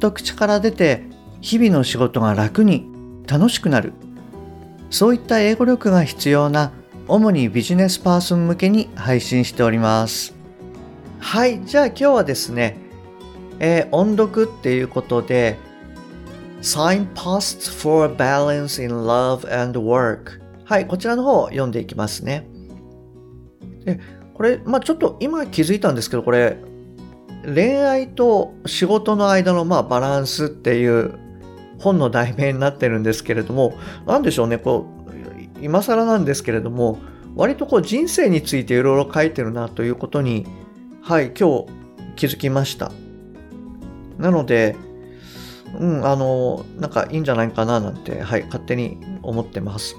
[0.00, 1.04] と口から出て
[1.40, 2.86] 日々の仕事が楽に
[3.26, 3.92] 楽しくなる。
[4.90, 6.72] そういった英語力が必要な
[7.06, 10.34] 主にビジネスパーソン向けに配信しております。
[11.20, 12.76] はいじゃあ今日はですね、
[13.58, 15.58] えー、音読っていうことで
[16.62, 22.48] Signposts for Balance in Love and Work はいこちらの方を読んでいきますね。
[23.84, 24.00] で
[24.34, 26.56] これ、まあ、ちょっと今気づいたんですけどこれ
[27.44, 31.18] 恋愛と仕事の間のまあバランスっていう
[31.78, 36.98] 本の題名になってるんですけれども、何でしょうね、こう、今更なんですけれども、
[37.36, 40.46] 割とこう人生についていろいろ書いてるなということに、
[41.02, 41.66] はい、今日
[42.16, 42.92] 気づきました。
[44.18, 44.76] なので、
[45.78, 49.96] うん、あの、なんかいいんじゃないかななんて、はい、勝手に思ってます。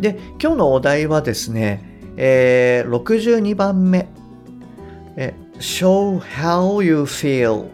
[0.00, 4.08] で、今日のお題はですね、えー、62番目。
[5.16, 7.68] え show how you feel.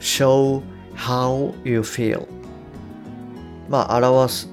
[0.00, 0.62] Show
[0.94, 2.26] how you feel.
[3.68, 4.50] まあ表す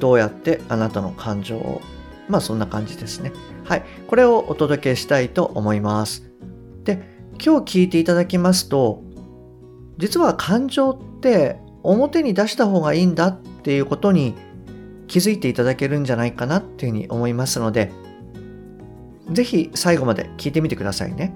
[0.00, 1.80] どうやってあなたの感情を。
[2.28, 3.32] まあそんな感じですね。
[3.64, 3.82] はい。
[4.08, 6.30] これをお届けしたいと思います。
[6.84, 9.02] で今日聞いていただきますと
[9.98, 14.34] 実は感情って表に出した方がいいんだっていうことに
[15.06, 17.92] 気づいていただけるんじゃないかなっていうふうに思いますので
[19.30, 21.34] ぜひ最後まで聞いてみてくださいね。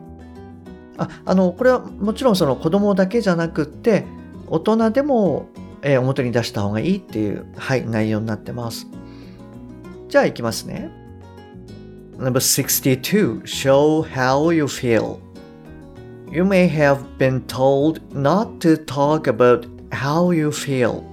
[0.99, 4.05] ああのこれはもちろんその子供だけじゃなくって
[4.49, 5.49] 大人でも、
[5.83, 8.87] えー、表に出した方がいいっていう、はい、内容になってます。
[10.09, 10.91] じゃあいきますね。
[12.19, 15.21] Number 62 Show how you feel.
[16.31, 21.05] You may have been told not to talk about how you feel,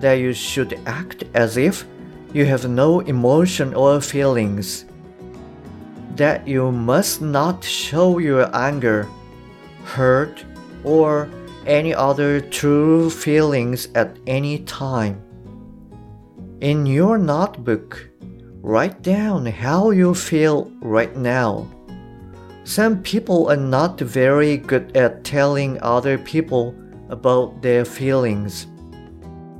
[0.00, 1.84] that you should act as if
[2.32, 4.86] you have no emotion or feelings.
[6.16, 9.08] That you must not show your anger,
[9.84, 10.44] hurt,
[10.84, 11.28] or
[11.66, 15.20] any other true feelings at any time.
[16.60, 18.08] In your notebook,
[18.62, 21.68] write down how you feel right now.
[22.64, 26.74] Some people are not very good at telling other people
[27.10, 28.66] about their feelings,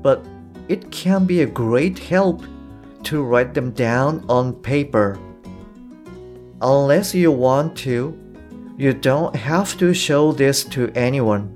[0.01, 0.25] but
[0.69, 2.43] it can be a great help
[3.05, 5.19] to write them down on paper.
[6.65, 8.19] Unless you want to,
[8.79, 11.53] you don't have to show this to anyone.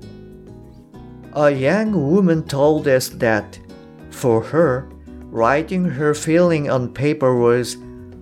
[1.33, 3.57] A young woman told us that,
[4.11, 4.87] for her,
[5.31, 7.77] writing her feeling on paper was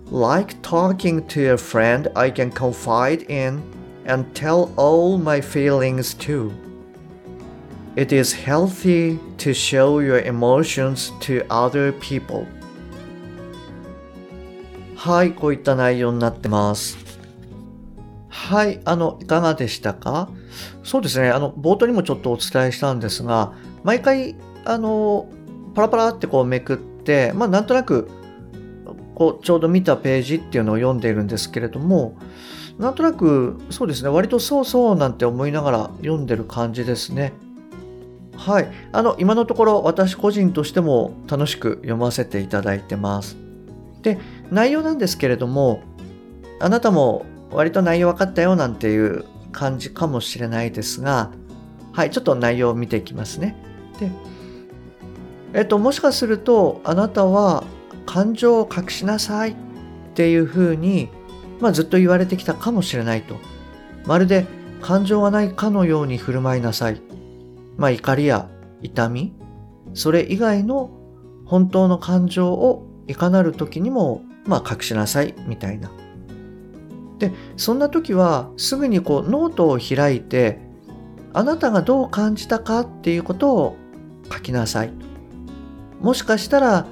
[0.05, 3.61] like talking to a friend I can confide in
[4.05, 6.53] and tell all my feelings to.
[7.97, 12.47] It is healthy to show your emotions to other people.
[14.97, 16.97] はい、こういった内容になってます。
[18.29, 20.29] はい、あの、いかがでしたか？
[20.83, 23.53] そうですね、あの、冒頭にもちょっとお伝えしたんですが、
[23.83, 25.29] 毎回、あの、
[25.75, 28.09] パラパラってこうめくって、まあ、なんとなく、
[29.13, 32.17] こう、ちょうど見たページっていうのを読んでいるんですけれども、
[32.79, 37.33] なんとなく、そうですね、割とそうそうなんて思いながら読んでる感じですね。
[38.35, 38.67] はい。
[38.91, 43.37] あの、今のところ私個人としても楽しく読ませていただいてます。
[44.07, 44.17] で、
[44.51, 45.81] 内容なんですけれども、
[46.61, 51.31] あなたも割と内容分かったよなんていう感じかもしれないですが、
[51.91, 53.61] はい、ちょっと内容を見ていきますね。
[53.99, 54.09] で、
[55.53, 57.65] えっと、もしかすると、あなたは
[58.05, 59.55] 感情を隠しなさいっ
[60.13, 61.09] ていうふうに、
[61.59, 63.35] まあ、ずっと言われてきたかもしれないと。
[64.05, 64.45] まるで
[64.81, 67.01] 感情がないかのように振る舞いなさい。
[67.75, 68.47] まあ、怒りや
[68.81, 69.33] 痛み、
[69.93, 70.91] それ以外の
[71.45, 75.91] 本当の感情をいかなる時にもまあ隠しなさいみたいな。
[77.19, 80.59] でそんな時はすぐにこうノートを開いて
[81.33, 83.77] あなたがどう感じたかっていうことを
[84.31, 84.91] 書きなさい。
[86.01, 86.85] もしかしたら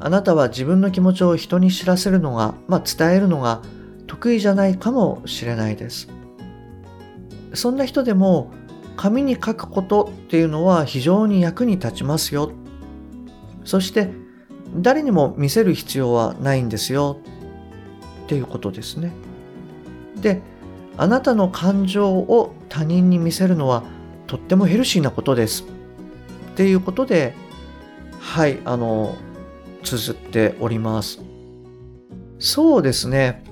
[0.00, 3.62] あなたは自分の気持ちを人に知らせるのが、まあ、伝えるのが
[4.06, 6.08] 得意じゃないかもしれないです。
[7.54, 8.50] そんな人でも
[8.96, 12.52] 紙に書くことっていうのは非常に役に立ちますよ。
[13.64, 14.10] そして
[14.74, 17.18] 誰にも見せる必要はないんですよ
[18.24, 19.12] っていうことですね。
[20.20, 20.40] で、
[20.96, 23.82] あなたの感情を他人に見せるのは
[24.26, 25.64] とってもヘルシーなことです。
[26.52, 27.34] っていうことで、
[28.18, 29.16] はい、あの、
[29.82, 31.20] 綴っております。
[32.38, 33.44] そうですね。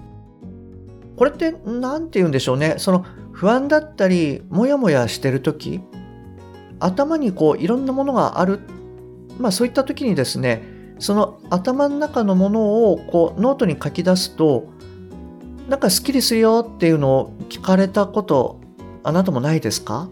[1.16, 2.76] これって何て言うんでしょうね。
[2.78, 5.80] その不安だったり、もやもやしてる時
[6.78, 8.60] 頭にこういろんなものがある。
[9.38, 14.68] まあそういった時にですね、その頭の中のものをこうノートに書き出すと、
[15.68, 18.60] なんかスッキリするよっていうのを聞かれたこと
[19.02, 20.08] あなたもないですか？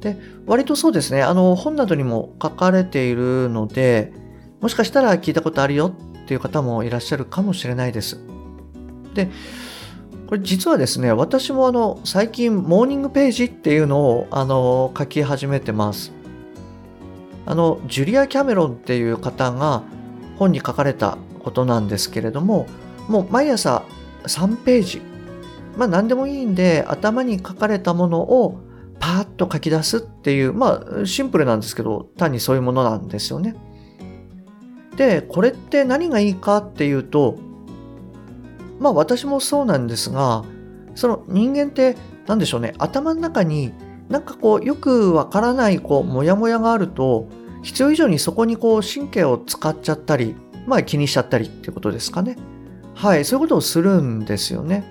[0.00, 0.16] で、
[0.46, 4.12] 割とそうですね、あの本などにも書かれているので、
[4.60, 8.20] もしかしたら聞いたことあるよっていう方もいらっしゃるかもしれないです。
[9.14, 9.30] で、
[10.26, 16.12] これ実はですね、私もあの、最近モーニングページっていうのをあの、書き始めてます。
[17.50, 19.82] あの、ジュリア・キャメロンっていう方が
[20.36, 22.66] 本に書かれたことなんですけれども、
[23.08, 23.84] もう毎朝
[24.24, 25.00] 3ページ、
[25.74, 28.60] まあ何でもいいんで頭に書かれたものを
[29.00, 33.54] パーッと書き出すっていう、まあシンプルなんですけど、単にそういうものなんですよね。
[34.98, 37.38] で、これって何がいいかっていうと、
[38.78, 40.44] まあ私もそうなんですが、
[40.94, 41.96] その人間って
[42.26, 43.72] 何でしょうね、頭の中に
[44.08, 47.28] なんかこうよくわからないこうモヤモヤがあると、
[47.62, 50.34] 必要以上にそこにこう神経を使っちゃったり、
[50.66, 52.36] まあ気にしちゃったりっていうことですかね。
[52.94, 54.84] はい、そういうことをするんですよね。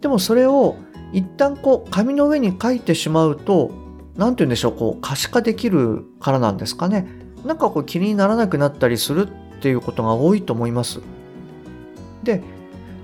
[0.00, 0.76] でもそれを
[1.12, 3.70] 一旦こう紙の上に書いてしまうと、
[4.16, 7.06] 何て言うんでしょう、こう可視化できるからなんですかね。
[7.44, 11.00] なんかこう気にならなくなったりするっていうことが多いと思います。
[12.22, 12.42] で、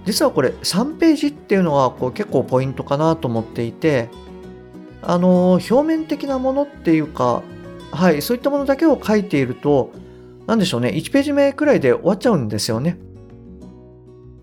[0.04, 4.08] 実はこれ3ページっていうのはこう結構ポイントかなと思っていて、
[5.02, 7.42] あの、表面的なものっていうか、
[7.90, 9.92] はい、そういったものだけを書いていると、
[10.46, 12.98] 何でしょうね、1ページ目くらいで終わっちゃうんですよね。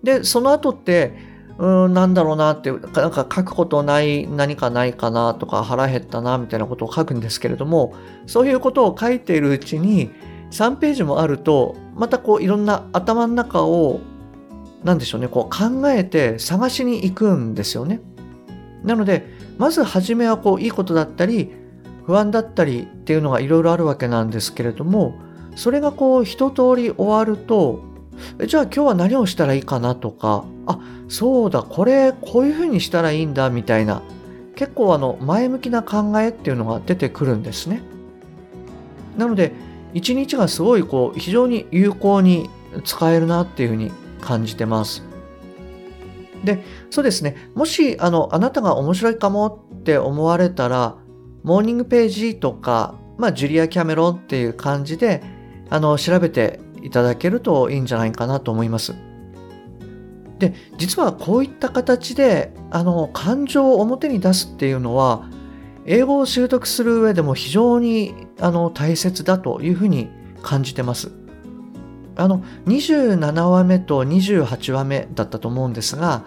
[0.02, 1.14] で、その後って、
[1.58, 7.94] うん、なんだろうなって、なんか書くことない何かないかなとか腹減ったなみたいなことを書くんですけれども、
[8.26, 10.10] そういうことを書いているうちに
[10.52, 14.00] 3ページもあると、またこういろんな頭の中を
[14.84, 18.00] なんでしょうね、こう考えて探しに行くんですよね。
[18.82, 19.26] なので、
[19.60, 21.52] まず初めはこういいことだったり、
[22.06, 25.16] 不安だったりっていうのがいろいろあるわけなんですけれども、
[25.54, 27.84] それがこう一通り終わると、
[28.46, 30.78] じゃあ今日は何をしたらいいかなとか、あ、
[31.08, 34.00] そうだ、これこういうふうにしたらいいんだみたいな、
[34.56, 37.82] 結構あの前向きな考えっていうのが出てくるんですね。
[39.18, 39.52] なので、
[39.92, 42.48] 一日がすごいこう非常に有効に
[42.86, 43.92] 使えるなっていうふうに
[44.22, 45.09] 感じてます。
[46.44, 47.36] で、そうですね。
[47.54, 50.96] もし、あの、あなたが面白いかもって思われたら、
[51.42, 55.22] モーニングページとか、まあ、ジュリア・キャメロンっていう感じで、
[55.68, 58.94] あの、調べていただけるといいんじゃないかなと思います。
[60.38, 65.28] で、実はこういった形で、あの、感情を表に出すっていうのは、
[65.86, 70.08] 英語を習得する上でも非常にあの大切だというふうに
[70.42, 71.12] 感じてます。
[72.16, 76.24] あの27話目と28話目だったと思うんですが、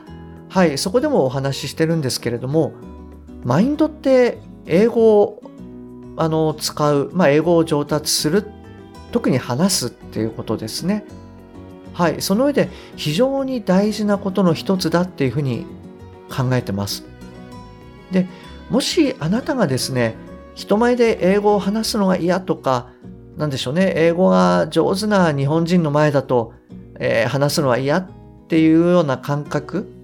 [0.54, 2.74] はい、そこでもお話ししてるんですけれども、
[3.44, 5.42] マインドって英語を
[6.16, 8.46] あの使う、まあ、英語を上達する、
[9.12, 11.06] 特に話すっていうことですね。
[11.94, 15.66] はい、その上で非常に大事なことの一つだっていうふうに
[16.30, 17.04] 考えてます。
[18.12, 18.28] で、
[18.70, 20.13] もしあなたがですね、
[20.54, 22.89] 人前で英語を話すのが嫌とか、
[23.38, 26.54] なんでしょうね、英語が上手な日本人の前だと、
[27.00, 28.08] えー、話すのは嫌っ
[28.50, 30.02] ていうような感覚、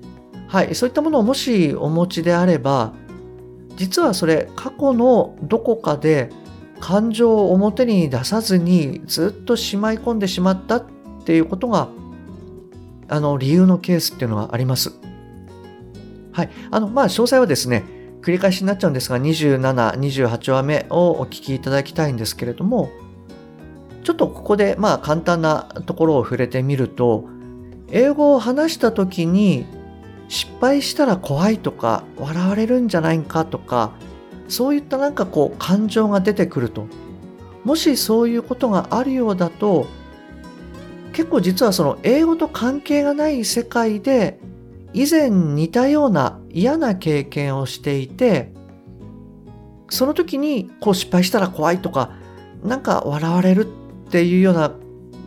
[0.49, 2.93] はい、そういったものをもしお持ちであれば、
[3.77, 6.31] 実はそれ過去のどこかで
[6.79, 10.85] 感情を表に出さずにずっとしまい込んでしまったっ
[11.23, 11.89] ていうことが、
[13.07, 14.91] あの、理由のケースっていうのがあります。
[16.31, 16.49] はい。
[16.71, 17.83] あの、まあ、詳細はですね、
[18.21, 19.61] 繰り返しになっちゃうんですが、27、
[19.99, 22.89] 28話目をお聞きいただきたいんですけれども、
[24.03, 27.29] ちょっとここでまあ簡単なところを触れてみると、
[27.91, 29.65] 英語を話した時に
[30.29, 33.91] 失敗したら怖いとか笑われるんじゃないかとか、
[34.47, 36.87] そういったなんかこう感情が出てくると。
[37.65, 39.87] もしそういうことがあるようだと、
[41.11, 44.39] 結構実はその英語と関係がない世界で
[44.93, 48.53] 以前似たような嫌な経験をしていて、
[49.89, 52.11] その時にこう失敗したら怖いとか、
[52.63, 53.65] なんか笑われる
[54.07, 54.71] っていうような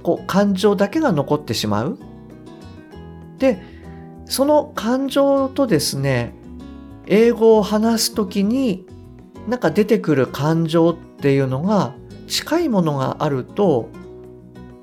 [0.03, 1.99] こう感情だけが残ってしまう。
[3.39, 3.72] で、
[4.33, 6.33] その感情とですね、
[7.07, 8.87] 英語を話すときに
[9.47, 11.93] なんか出てくる感情っていうのが
[12.29, 13.91] 近いものがあると、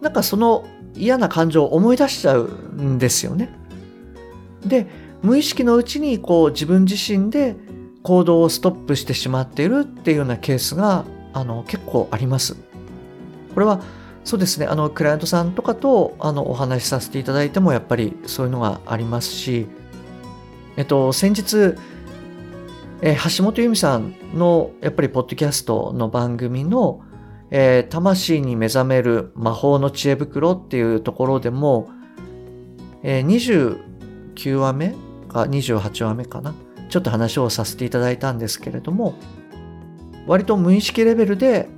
[0.02, 3.50] なんかその嫌な感情を思い出しちゃうんですよね。
[4.64, 4.86] で、
[5.24, 7.56] 無意識のうちにこう自分自身で
[8.04, 12.56] 行動をストップしてしまっているっていうようなケースがあの結構あります。
[13.56, 13.82] これは
[14.24, 14.66] そうですね。
[14.66, 19.68] あのクライアントさんとかとあのお話しさせていただいてもやっぱりそういうのがありますし、
[20.78, 21.76] えっと、先日、
[23.02, 27.02] え橋本由美さんのやっぱりポッドキャストの番組の、
[27.50, 31.90] えー、魂に目覚める魔法の知恵袋っていうところでも、
[33.04, 33.78] えー、
[34.36, 34.96] 29話目
[35.30, 36.54] か28話目かな
[36.90, 39.16] ちょっと話をさせていただいたんですけれども
[40.28, 41.70] 割と無意識レベルで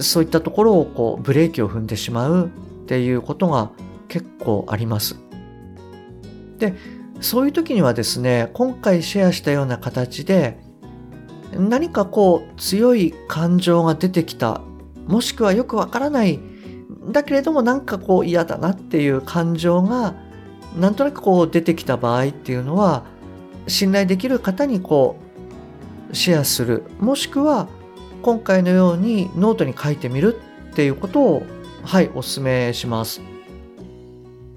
[0.00, 3.70] そういったところをこうブレーキを踏んでしまうっていうことが
[4.08, 5.16] 結構あります。
[6.58, 6.74] で、
[7.20, 10.58] そういう時にはですね、今回シェアしたような形で
[11.52, 14.60] 何かこう強い感情が出てきた、
[15.06, 16.38] もしくはよくわからない、
[17.10, 20.14] だけれどもなんかこう嫌だなっていう感情が
[20.76, 23.04] なんとなくこう出てきた場合っていうのは
[23.66, 25.16] 信頼できる方にこ
[26.10, 27.68] うシェアするもしくは
[28.22, 31.46] 今回のようにノートに書いてみるっていうことを
[31.84, 33.20] はいお勧めします。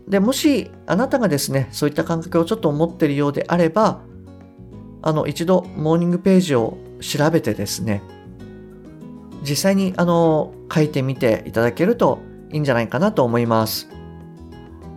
[0.08, 4.02] でもしあなたがですねそういった感覚をちょっと思っているようであれば
[5.02, 8.04] あの一度モーニングページを調べてですね
[9.42, 12.20] 実際にあの書いてみていただけると
[12.52, 13.90] いいんじゃないかなと思います。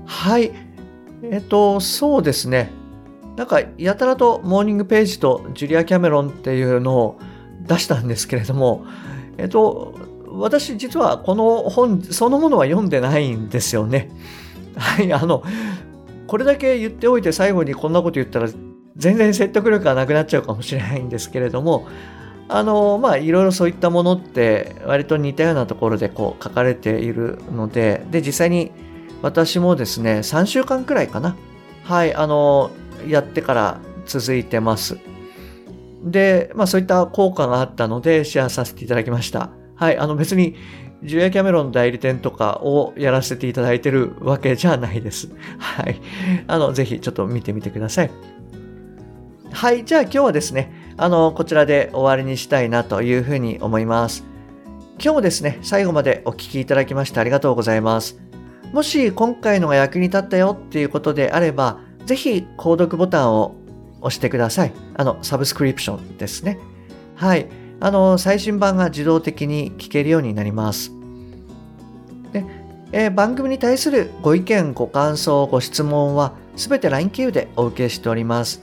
[0.07, 0.53] はい。
[1.23, 2.71] えっとそうですね。
[3.37, 7.19] なんかやたらとモーニングページとジュリア・キャメロンっていうのを
[7.69, 8.85] 出したんですけれども、
[9.37, 9.95] えっと、
[10.27, 14.11] 私実はこの本そのものは読んでないんですよね。
[14.77, 15.43] はい、あの、
[16.27, 18.49] これだけ言っておいて最後にこんなこと言ったら
[18.97, 21.87] 全然説得力がなくなっちゃうかもしれないんですけれども、
[22.49, 28.73] あの、まあ、いろいろそういったものって割と似たようなところでこう書かれているので、で、実際に
[29.23, 31.37] 私もですね、3週間くらいかな。
[31.85, 32.71] はい、あの、
[33.07, 34.99] やってから続いてます。
[36.05, 39.51] で、まあそういった効果があったのでシェアさせていただきました。
[39.75, 40.57] はい、あの別に
[41.03, 45.29] ジュエキャメロン代理店とかをやらせていただいてるわけじゃないです。
[45.59, 46.01] はい。
[46.49, 48.11] あの、ぜひちょっと見てみてください。
[49.53, 49.85] はい。
[49.85, 54.25] じゃあ今日はですね、あの、こちらで終わりにしたいなというふうに思います。
[55.01, 58.21] 今日もですね、最後までお聴きいただきましてありがとうございます。
[58.73, 63.55] もし今回のが役に立ったよっていうことであれば、ぜひ購読ボタンを
[64.01, 64.73] 押してください。
[64.95, 66.59] あの、サブスクリプションですね。
[67.15, 67.47] はい。
[67.81, 70.93] あの、最新版が自動的に聞けるようになります。
[72.33, 72.45] で
[72.91, 78.63] えー、番組に対するご意見、ご感想、ご質問はすべて LINE 経由でお受けしております。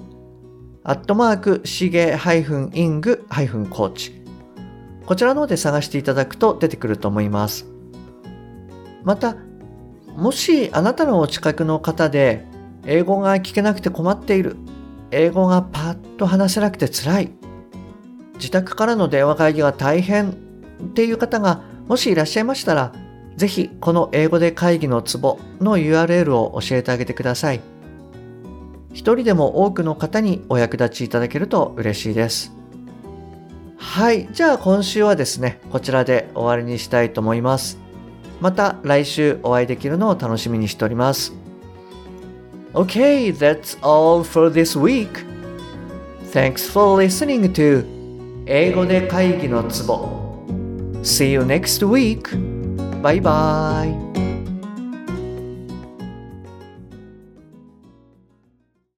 [0.88, 4.12] アットマーク、しげ -ing-coach。
[5.04, 7.66] こちらの方で探していただくと出てくると思います。
[9.04, 9.36] また、
[10.16, 12.46] もしあなたのお近くの方で、
[12.86, 14.56] 英語が聞けなくて困っている、
[15.10, 17.32] 英語がパッと話せなくて辛い、
[18.36, 20.34] 自宅からの電話会議が大変っ
[20.94, 22.94] ていう方がもしいらっしゃいましたら、
[23.36, 27.60] ぜひこの英語で会議のツボの URL を教えてあげてください。
[28.98, 32.52] 一人でも多くの方にお役立ちいただけると嬉しいです。
[33.76, 34.28] はい。
[34.32, 37.78] じゃあ今週はですね、こちらで終わりにしたいと思います。
[38.40, 41.32] また来週お会いできるのを楽しみにしております。
[42.74, 45.24] Okay, that's all for this week.
[46.32, 47.86] Thanks for listening to
[48.46, 50.42] 英語で会議のツボ
[51.04, 52.22] See you next week.
[53.00, 54.27] Bye bye.